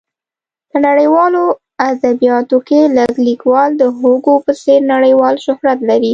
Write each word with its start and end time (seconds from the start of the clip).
په 0.69 0.77
نړیوالو 0.87 1.43
ادبیاتو 1.91 2.57
کې 2.67 2.79
لږ 2.97 3.13
لیکوال 3.27 3.69
د 3.77 3.83
هوګو 3.99 4.33
په 4.45 4.51
څېر 4.61 4.79
نړیوال 4.93 5.35
شهرت 5.45 5.79
لري. 5.89 6.09